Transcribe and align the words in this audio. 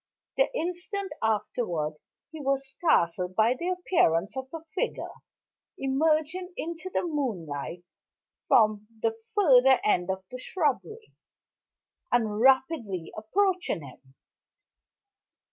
The 0.35 0.49
instant 0.57 1.13
afterward 1.21 1.93
he 2.31 2.41
was 2.41 2.67
startled 2.67 3.35
by 3.35 3.53
the 3.53 3.69
appearance 3.69 4.35
of 4.35 4.47
a 4.51 4.63
figure, 4.73 5.13
emerging 5.77 6.53
into 6.57 6.89
the 6.91 7.03
moonlight 7.05 7.83
from 8.47 8.87
the 9.03 9.15
further 9.35 9.79
end 9.83 10.09
of 10.09 10.23
the 10.31 10.39
shrubbery, 10.39 11.13
and 12.11 12.39
rapidly 12.41 13.13
approaching 13.15 13.83
him. 13.83 14.15